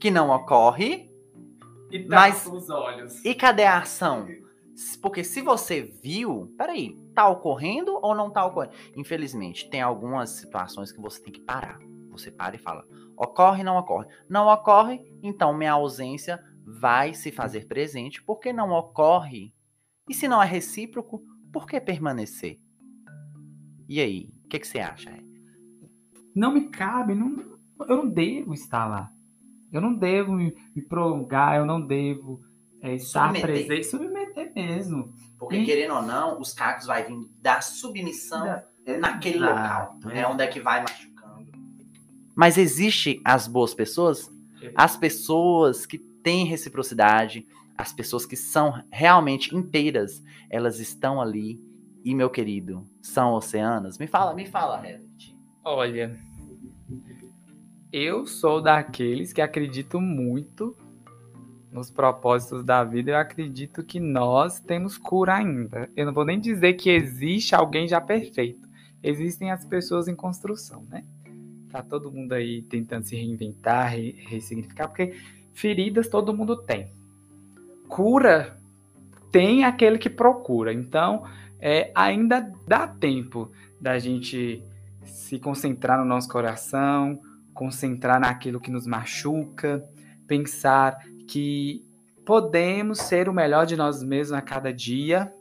que 0.00 0.10
não 0.10 0.30
ocorre 0.30 1.10
e 1.90 2.06
mas- 2.08 2.42
tapa 2.44 2.56
os 2.56 2.70
olhos. 2.70 3.22
e 3.22 3.34
cadê 3.34 3.64
a 3.64 3.80
ação? 3.80 4.26
Porque 5.02 5.22
se 5.22 5.42
você 5.42 5.82
viu, 6.02 6.50
peraí, 6.56 6.98
tá 7.14 7.28
ocorrendo 7.28 7.98
ou 8.02 8.14
não 8.14 8.30
tá 8.30 8.46
ocorrendo? 8.46 8.72
Infelizmente, 8.96 9.68
tem 9.68 9.82
algumas 9.82 10.30
situações 10.30 10.90
que 10.90 11.02
você 11.02 11.22
tem 11.22 11.30
que 11.34 11.40
parar. 11.40 11.78
Você 12.16 12.30
para 12.30 12.56
e 12.56 12.58
fala: 12.58 12.84
ocorre, 13.16 13.62
não 13.62 13.76
ocorre. 13.76 14.06
Não 14.28 14.46
ocorre, 14.46 15.00
então 15.22 15.56
minha 15.56 15.72
ausência 15.72 16.42
vai 16.66 17.12
se 17.12 17.30
fazer 17.30 17.66
presente, 17.66 18.22
porque 18.22 18.52
não 18.52 18.70
ocorre. 18.70 19.52
E 20.08 20.14
se 20.14 20.28
não 20.28 20.42
é 20.42 20.46
recíproco, 20.46 21.22
por 21.52 21.66
que 21.66 21.80
permanecer? 21.80 22.58
E 23.88 24.00
aí, 24.00 24.30
o 24.44 24.48
que, 24.48 24.58
que 24.58 24.66
você 24.66 24.78
acha? 24.80 25.10
Não 26.34 26.52
me 26.52 26.68
cabe, 26.68 27.14
não, 27.14 27.36
eu 27.88 27.96
não 27.98 28.08
devo 28.08 28.54
estar 28.54 28.86
lá. 28.86 29.10
Eu 29.72 29.80
não 29.80 29.94
devo 29.94 30.32
me, 30.32 30.54
me 30.74 30.82
prolongar, 30.82 31.56
eu 31.56 31.66
não 31.66 31.84
devo 31.84 32.40
é, 32.80 32.94
estar 32.94 33.26
Submeter. 33.28 33.46
presente, 33.66 33.86
submeter 33.86 34.52
mesmo. 34.54 35.12
Porque, 35.38 35.58
Hum. 35.58 35.64
querendo 35.64 35.94
ou 35.94 36.02
não, 36.02 36.40
os 36.40 36.52
cacos 36.52 36.86
vai 36.86 37.04
vir 37.04 37.18
da 37.40 37.60
submissão 37.60 38.62
naquele 39.00 39.36
Exato, 39.38 39.96
local. 40.06 40.12
É 40.16 40.26
onde 40.26 40.42
é 40.42 40.46
que 40.46 40.60
vai 40.60 40.80
machucando. 40.82 41.13
Mas 42.34 42.58
existe 42.58 43.20
as 43.24 43.46
boas 43.46 43.74
pessoas? 43.74 44.30
As 44.74 44.96
pessoas 44.96 45.86
que 45.86 45.98
têm 45.98 46.46
reciprocidade, 46.46 47.46
As 47.76 47.92
pessoas 47.92 48.24
que 48.24 48.36
são 48.36 48.72
realmente 48.90 49.54
inteiras, 49.54 50.22
elas 50.48 50.78
estão 50.78 51.20
ali. 51.20 51.60
E, 52.04 52.14
meu 52.14 52.30
querido, 52.30 52.88
são 53.02 53.32
oceanos? 53.34 53.98
Me 53.98 54.06
fala, 54.06 54.34
me 54.34 54.46
fala, 54.46 54.78
Reddit. 54.80 55.36
Olha, 55.64 56.16
eu 57.92 58.26
sou 58.26 58.62
daqueles 58.62 59.32
que 59.32 59.40
acreditam 59.40 60.00
muito 60.00 60.76
nos 61.72 61.90
propósitos 61.90 62.62
da 62.62 62.84
vida. 62.84 63.12
Eu 63.12 63.16
acredito 63.16 63.82
que 63.82 63.98
nós 63.98 64.60
temos 64.60 64.96
cura 64.96 65.36
ainda. 65.36 65.90
Eu 65.96 66.06
não 66.06 66.12
vou 66.12 66.24
nem 66.24 66.38
dizer 66.38 66.74
que 66.74 66.90
existe 66.90 67.54
alguém 67.54 67.88
já 67.88 68.00
perfeito. 68.00 68.68
Existem 69.02 69.50
as 69.50 69.64
pessoas 69.64 70.06
em 70.06 70.14
construção, 70.14 70.84
né? 70.88 71.04
Tá 71.74 71.82
todo 71.82 72.12
mundo 72.12 72.34
aí 72.34 72.62
tentando 72.62 73.02
se 73.02 73.16
reinventar, 73.16 73.90
re 73.90 74.12
ressignificar, 74.28 74.86
porque 74.86 75.12
feridas 75.52 76.06
todo 76.08 76.32
mundo 76.32 76.56
tem. 76.56 76.92
Cura 77.88 78.60
tem 79.32 79.64
aquele 79.64 79.98
que 79.98 80.08
procura. 80.08 80.72
Então, 80.72 81.24
é, 81.58 81.90
ainda 81.92 82.48
dá 82.64 82.86
tempo 82.86 83.50
da 83.80 83.98
gente 83.98 84.62
se 85.02 85.40
concentrar 85.40 85.98
no 85.98 86.04
nosso 86.04 86.28
coração, 86.28 87.20
concentrar 87.52 88.20
naquilo 88.20 88.60
que 88.60 88.70
nos 88.70 88.86
machuca, 88.86 89.84
pensar 90.28 90.96
que 91.26 91.84
podemos 92.24 92.98
ser 92.98 93.28
o 93.28 93.34
melhor 93.34 93.66
de 93.66 93.76
nós 93.76 94.00
mesmos 94.00 94.38
a 94.38 94.40
cada 94.40 94.72
dia. 94.72 95.34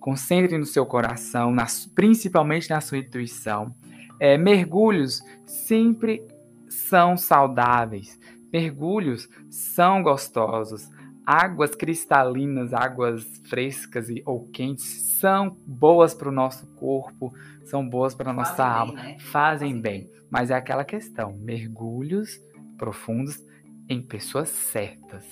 Concentre 0.00 0.58
no 0.58 0.66
seu 0.66 0.84
coração, 0.84 1.52
na, 1.52 1.66
principalmente 1.94 2.68
na 2.68 2.80
sua 2.80 2.98
intuição. 2.98 3.72
É, 4.18 4.38
mergulhos 4.38 5.22
sempre 5.44 6.22
são 6.68 7.16
saudáveis. 7.16 8.18
Mergulhos 8.52 9.28
são 9.50 10.02
gostosos 10.02 10.88
águas 11.24 11.74
cristalinas, 11.74 12.74
águas 12.74 13.24
frescas 13.48 14.10
e, 14.10 14.22
ou 14.26 14.46
quentes 14.48 14.84
são 15.18 15.56
boas 15.66 16.14
para 16.14 16.28
o 16.28 16.32
nosso 16.32 16.66
corpo, 16.74 17.32
são 17.64 17.88
boas 17.88 18.14
para 18.14 18.30
a 18.30 18.34
nossa 18.34 18.56
Fazem 18.56 18.80
alma, 18.80 18.92
bem, 18.94 19.04
né? 19.04 19.18
fazem 19.18 19.80
bem. 19.80 20.10
Mas 20.30 20.50
é 20.50 20.54
aquela 20.54 20.84
questão: 20.84 21.32
mergulhos 21.32 22.42
profundos 22.76 23.42
em 23.88 24.02
pessoas 24.02 24.48
certas. 24.48 25.24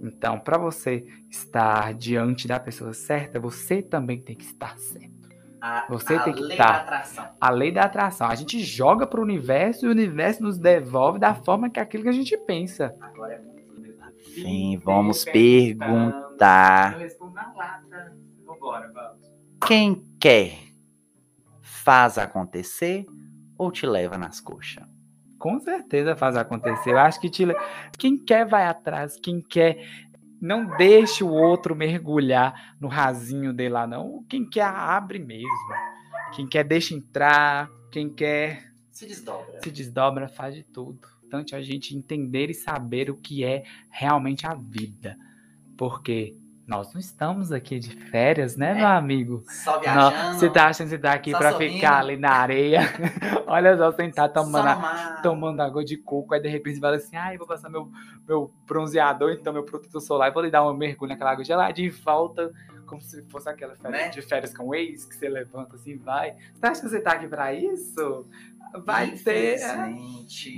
Então, 0.00 0.38
para 0.38 0.58
você 0.58 1.06
estar 1.30 1.94
diante 1.94 2.46
da 2.46 2.60
pessoa 2.60 2.92
certa, 2.92 3.40
você 3.40 3.80
também 3.80 4.20
tem 4.20 4.36
que 4.36 4.44
estar 4.44 4.78
certo. 4.78 5.13
A, 5.66 5.86
você 5.88 6.16
a 6.16 6.22
tem 6.22 6.34
que 6.34 6.42
lei 6.42 6.52
estar. 6.52 6.72
da 6.72 6.80
atração. 6.80 7.28
A 7.40 7.50
lei 7.50 7.72
da 7.72 7.82
atração. 7.84 8.28
A 8.28 8.34
gente 8.34 8.60
joga 8.62 9.06
para 9.06 9.18
o 9.18 9.22
universo 9.22 9.86
e 9.86 9.88
o 9.88 9.92
universo 9.92 10.42
nos 10.42 10.58
devolve 10.58 11.18
da 11.18 11.34
forma 11.34 11.70
que 11.70 11.80
é 11.80 11.82
aquilo 11.82 12.02
que 12.02 12.10
a 12.10 12.12
gente 12.12 12.36
pensa. 12.36 12.94
Agora 13.00 13.32
é 13.32 13.38
muito 13.38 13.54
Sim, 14.34 14.78
vamos 14.84 15.24
perguntar. 15.24 16.92
Eu 16.92 16.98
respondo 16.98 17.32
na 17.32 17.50
lata. 17.54 18.14
Vambora, 18.44 18.92
vamos. 18.92 19.26
Quem 19.66 20.04
quer 20.20 20.52
faz 21.62 22.18
acontecer 22.18 23.06
ou 23.56 23.72
te 23.72 23.86
leva 23.86 24.18
nas 24.18 24.40
coxas? 24.40 24.84
Com 25.38 25.58
certeza 25.60 26.14
faz 26.14 26.36
acontecer. 26.36 26.90
Eu 26.90 26.98
acho 26.98 27.18
que 27.18 27.30
te... 27.30 27.46
quem 27.98 28.22
quer 28.22 28.46
vai 28.46 28.66
atrás, 28.66 29.18
quem 29.18 29.40
quer 29.40 29.78
não 30.44 30.76
deixe 30.76 31.24
o 31.24 31.30
outro 31.30 31.74
mergulhar 31.74 32.76
no 32.80 32.88
rasinho 32.88 33.52
dele 33.52 33.70
lá, 33.70 33.86
não. 33.86 34.24
Quem 34.28 34.48
quer 34.48 34.66
abre 34.66 35.18
mesmo. 35.18 35.48
Quem 36.34 36.46
quer 36.46 36.64
deixa 36.64 36.94
entrar, 36.94 37.70
quem 37.90 38.08
quer 38.08 38.72
se 38.90 39.06
desdobra. 39.06 39.60
Se 39.62 39.70
desdobra, 39.70 40.28
faz 40.28 40.54
de 40.54 40.62
tudo 40.62 40.98
importante 41.34 41.56
a 41.56 41.62
gente 41.62 41.96
entender 41.96 42.48
e 42.50 42.54
saber 42.54 43.10
o 43.10 43.16
que 43.16 43.44
é 43.44 43.64
realmente 43.90 44.46
a 44.46 44.54
vida. 44.54 45.18
Porque 45.76 46.36
nós 46.66 46.92
não 46.94 47.00
estamos 47.00 47.52
aqui 47.52 47.78
de 47.78 47.90
férias, 48.10 48.56
né, 48.56 48.70
é, 48.70 48.74
meu 48.74 48.86
amigo? 48.86 49.42
Só 49.46 49.78
viajando. 49.78 50.38
você 50.38 50.48
tá 50.48 50.66
achando 50.66 50.86
que 50.86 50.96
você 50.96 50.98
tá 50.98 51.12
aqui 51.12 51.32
para 51.32 51.52
ficar 51.58 51.98
ali 51.98 52.16
na 52.16 52.30
areia? 52.30 52.80
Olha 53.46 53.76
só, 53.76 53.92
sentar 53.92 54.32
tomando, 54.32 54.68
a, 54.68 55.20
tomando 55.22 55.60
água 55.60 55.84
de 55.84 55.96
coco, 55.96 56.34
aí 56.34 56.40
de 56.40 56.48
repente 56.48 56.76
você 56.76 56.80
fala 56.80 56.96
assim, 56.96 57.16
ai, 57.16 57.34
ah, 57.34 57.38
vou 57.38 57.46
passar 57.46 57.68
meu, 57.68 57.90
meu 58.26 58.50
bronzeador, 58.66 59.32
então 59.32 59.52
meu 59.52 59.64
protetor 59.64 60.00
solar, 60.00 60.32
vou 60.32 60.42
lhe 60.42 60.50
dar 60.50 60.66
um 60.66 60.74
mergulho 60.74 61.10
naquela 61.10 61.32
água 61.32 61.44
gelada 61.44 61.78
e 61.78 61.90
volta, 61.90 62.50
como 62.94 63.00
se 63.00 63.22
fosse 63.24 63.48
aquela 63.48 63.74
férias, 63.74 64.02
né? 64.02 64.08
de 64.08 64.22
férias 64.22 64.54
com 64.54 64.74
ex, 64.74 65.04
que 65.04 65.16
você 65.16 65.28
levanta 65.28 65.74
assim, 65.74 65.96
vai. 65.96 66.36
Você 66.54 66.66
acha 66.66 66.80
que 66.80 66.88
você 66.88 67.00
tá 67.00 67.12
aqui 67.12 67.26
para 67.26 67.52
isso? 67.52 68.26
vai 68.84 69.12
ter. 69.12 69.60
É, 69.60 69.96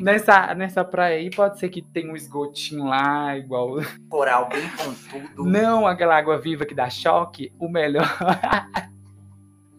nessa, 0.00 0.54
nessa 0.54 0.84
praia 0.84 1.18
aí 1.18 1.30
pode 1.30 1.58
ser 1.58 1.68
que 1.68 1.82
tenha 1.82 2.10
um 2.10 2.16
esgotinho 2.16 2.84
lá, 2.84 3.36
igual. 3.36 3.76
Coral 4.08 4.48
bem 4.48 4.68
com 4.70 4.94
tudo. 5.34 5.50
Não 5.50 5.86
aquela 5.86 6.16
água 6.16 6.38
viva 6.38 6.64
que 6.64 6.74
dá 6.74 6.88
choque. 6.88 7.52
O 7.58 7.68
melhor. 7.68 8.06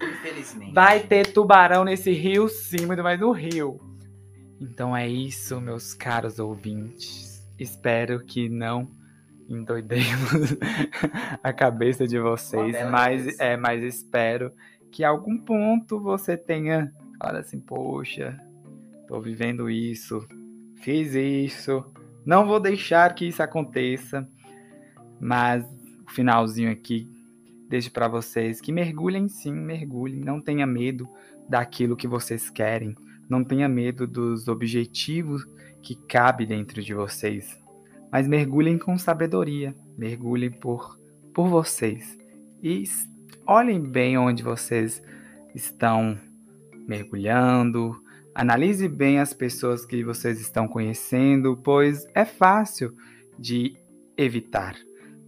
Infelizmente. 0.02 0.74
Vai 0.74 1.00
ter 1.00 1.32
tubarão 1.32 1.84
nesse 1.84 2.12
rio, 2.12 2.48
sim, 2.48 2.86
muito 2.86 3.02
mais 3.02 3.20
no 3.20 3.32
rio. 3.32 3.80
Então 4.60 4.96
é 4.96 5.08
isso, 5.08 5.60
meus 5.62 5.94
caros 5.94 6.40
ouvintes. 6.40 7.48
Espero 7.60 8.24
que 8.24 8.50
não 8.50 8.97
endoidemos 9.48 10.58
a 11.44 11.54
cabeça 11.54 12.08
de 12.08 12.20
vocês, 12.20 12.76
mas, 12.90 13.40
é, 13.40 13.56
mas 13.56 13.84
espero 13.84 14.52
que 14.92 15.04
algum 15.04 15.38
ponto 15.38 16.00
você 16.00 16.36
tenha 16.38 16.92
Fala 17.20 17.40
assim, 17.40 17.60
poxa, 17.60 18.40
tô 19.08 19.20
vivendo 19.20 19.70
isso, 19.70 20.26
fiz 20.76 21.16
isso, 21.16 21.84
não 22.24 22.46
vou 22.46 22.60
deixar 22.60 23.14
que 23.16 23.26
isso 23.26 23.42
aconteça. 23.42 24.28
Mas 25.20 25.66
o 26.08 26.12
finalzinho 26.12 26.72
aqui 26.72 27.10
deixo 27.68 27.92
para 27.92 28.08
vocês 28.08 28.62
que 28.62 28.72
mergulhem 28.72 29.28
sim, 29.28 29.52
mergulhem, 29.52 30.20
não 30.20 30.40
tenha 30.40 30.68
medo 30.68 31.10
daquilo 31.50 31.98
que 31.98 32.08
vocês 32.08 32.52
querem, 32.52 32.96
não 33.28 33.44
tenha 33.44 33.68
medo 33.68 34.06
dos 34.06 34.48
objetivos 34.48 35.44
que 35.82 35.96
cabe 35.96 36.46
dentro 36.46 36.84
de 36.84 36.94
vocês, 36.94 37.60
mas 38.12 38.28
mergulhem 38.28 38.78
com 38.78 38.98
sabedoria, 38.98 39.76
mergulhem 39.98 40.52
por 40.52 40.98
por 41.38 41.50
vocês 41.50 42.18
e 42.64 42.84
olhem 43.46 43.80
bem 43.80 44.18
onde 44.18 44.42
vocês 44.42 45.04
estão 45.54 46.18
mergulhando. 46.88 47.96
Analise 48.34 48.88
bem 48.88 49.20
as 49.20 49.34
pessoas 49.34 49.86
que 49.86 50.04
vocês 50.04 50.42
estão 50.42 50.68
conhecendo, 50.68 51.56
pois 51.64 52.08
é 52.16 52.26
fácil 52.26 52.92
de 53.38 53.78
evitar. 54.18 54.76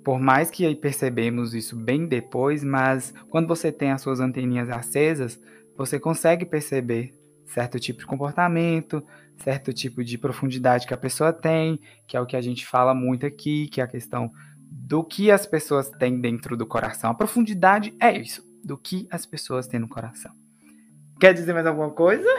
Por 0.04 0.20
mais 0.20 0.50
que 0.50 0.76
percebemos 0.76 1.54
isso 1.54 1.76
bem 1.76 2.08
depois, 2.08 2.64
mas 2.64 3.14
quando 3.30 3.48
você 3.48 3.72
tem 3.72 3.92
as 3.92 4.02
suas 4.02 4.20
anteninhas 4.20 4.68
acesas, 4.70 5.40
você 5.78 6.00
consegue 6.00 6.44
perceber 6.44 7.14
certo 7.50 7.80
tipo 7.80 8.00
de 8.00 8.06
comportamento, 8.06 9.04
certo 9.38 9.74
tipo 9.74 10.04
de 10.04 10.18
profundidade 10.18 10.88
que 10.88 10.94
a 10.94 10.98
pessoa 10.98 11.34
tem, 11.34 11.80
que 12.08 12.16
é 12.16 12.22
o 12.22 12.26
que 12.26 12.36
a 12.36 12.42
gente 12.42 12.66
fala 12.66 12.94
muito 12.94 13.26
aqui, 13.26 13.68
que 13.68 13.82
é 13.82 13.84
a 13.84 13.88
questão 13.88 14.32
do 14.56 15.04
que 15.04 15.32
as 15.32 15.46
pessoas 15.46 15.90
têm 15.90 16.20
dentro 16.20 16.56
do 16.56 16.66
coração. 16.66 17.10
A 17.10 17.16
profundidade 17.16 17.94
é 18.00 18.16
isso, 18.16 18.44
do 18.64 18.78
que 18.78 19.08
as 19.10 19.26
pessoas 19.26 19.68
têm 19.68 19.80
no 19.80 19.90
coração. 19.90 20.32
Quer 21.20 21.34
dizer 21.34 21.54
mais 21.54 21.66
alguma 21.66 21.90
coisa? 21.90 22.30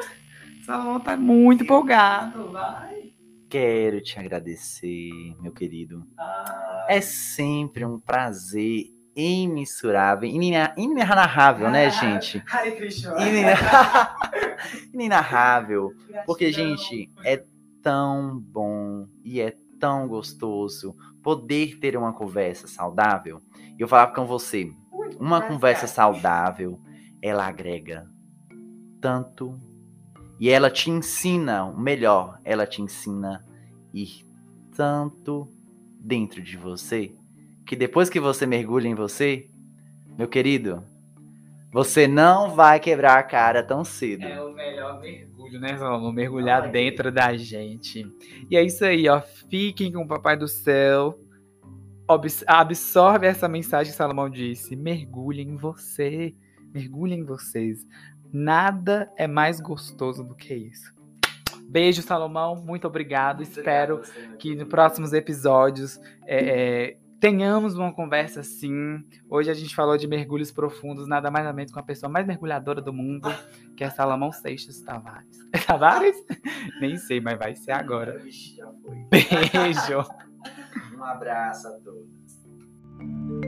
Salomão 0.64 1.00
tá 1.00 1.16
muito 1.16 1.64
empolgado, 1.64 2.52
vai. 2.52 3.10
Quero 3.48 4.00
te 4.00 4.18
agradecer, 4.18 5.10
meu 5.40 5.52
querido. 5.52 6.06
Ah. 6.16 6.86
É 6.88 7.00
sempre 7.00 7.84
um 7.84 7.98
prazer 7.98 8.99
imensurável, 9.14 10.28
inenarrável, 10.28 11.70
né, 11.70 11.86
ah, 11.86 11.90
gente? 11.90 12.42
Hare 12.50 12.72
Krishna. 12.72 13.14
Inenarrável. 14.92 15.92
Porque, 16.26 16.52
gente, 16.52 17.10
é 17.24 17.44
tão 17.82 18.38
bom 18.38 19.08
e 19.24 19.40
é 19.40 19.56
tão 19.78 20.06
gostoso 20.06 20.94
poder 21.22 21.78
ter 21.78 21.96
uma 21.96 22.12
conversa 22.12 22.66
saudável. 22.66 23.42
E 23.78 23.80
eu 23.80 23.88
falava 23.88 24.14
com 24.14 24.26
você, 24.26 24.70
uma 25.18 25.40
conversa 25.40 25.86
saudável, 25.86 26.80
ela 27.22 27.46
agrega 27.46 28.06
tanto. 29.00 29.58
E 30.38 30.48
ela 30.48 30.70
te 30.70 30.90
ensina, 30.90 31.64
o 31.64 31.78
melhor, 31.78 32.40
ela 32.44 32.66
te 32.66 32.80
ensina 32.80 33.44
ir 33.92 34.26
tanto 34.74 35.52
dentro 35.98 36.42
de 36.42 36.56
você, 36.56 37.14
que 37.70 37.76
depois 37.76 38.10
que 38.10 38.18
você 38.18 38.46
mergulha 38.46 38.88
em 38.88 38.96
você, 38.96 39.48
meu 40.18 40.26
querido, 40.26 40.82
você 41.72 42.08
não 42.08 42.50
vai 42.50 42.80
quebrar 42.80 43.16
a 43.16 43.22
cara 43.22 43.62
tão 43.62 43.84
cedo. 43.84 44.24
É 44.24 44.42
o 44.42 44.52
melhor 44.52 45.00
mergulho, 45.00 45.60
né, 45.60 45.76
Salomão? 45.76 46.12
Mergulhar 46.12 46.64
Ai. 46.64 46.70
dentro 46.72 47.12
da 47.12 47.32
gente. 47.36 48.04
E 48.50 48.56
é 48.56 48.64
isso 48.64 48.84
aí, 48.84 49.08
ó. 49.08 49.20
Fiquem 49.48 49.92
com 49.92 50.02
o 50.02 50.08
Papai 50.08 50.36
do 50.36 50.48
Céu. 50.48 51.16
Absorve 52.48 53.28
essa 53.28 53.46
mensagem 53.46 53.92
que 53.92 53.96
Salomão 53.96 54.28
disse. 54.28 54.74
Mergulhe 54.74 55.42
em 55.42 55.54
você. 55.54 56.34
Mergulhe 56.74 57.14
em 57.14 57.22
vocês. 57.22 57.86
Nada 58.32 59.08
é 59.16 59.28
mais 59.28 59.60
gostoso 59.60 60.24
do 60.24 60.34
que 60.34 60.52
isso. 60.52 60.92
Beijo, 61.68 62.02
Salomão. 62.02 62.56
Muito 62.56 62.88
obrigado. 62.88 63.44
Espero 63.44 64.02
que 64.40 64.56
nos 64.56 64.66
próximos 64.66 65.12
episódios 65.12 66.00
é, 66.26 66.88
é, 66.88 66.96
tenhamos 67.20 67.76
uma 67.76 67.92
conversa 67.92 68.40
assim. 68.40 69.04
Hoje 69.28 69.50
a 69.50 69.54
gente 69.54 69.74
falou 69.74 69.96
de 69.96 70.08
mergulhos 70.08 70.50
profundos, 70.50 71.06
nada 71.06 71.30
mais 71.30 71.44
nada 71.44 71.54
menos 71.54 71.70
com 71.70 71.78
a 71.78 71.82
pessoa 71.82 72.10
mais 72.10 72.26
mergulhadora 72.26 72.80
do 72.80 72.92
mundo, 72.92 73.28
que 73.76 73.84
é 73.84 73.90
Salomão 73.90 74.32
Seixas 74.32 74.80
Tavares. 74.80 75.38
Tavares? 75.66 76.16
Nem 76.80 76.96
sei, 76.96 77.20
mas 77.20 77.38
vai 77.38 77.54
ser 77.54 77.72
agora. 77.72 78.20
Beijo. 79.10 80.04
Um 80.96 81.02
abraço 81.02 81.66
a 81.66 81.72
todos. 81.80 83.39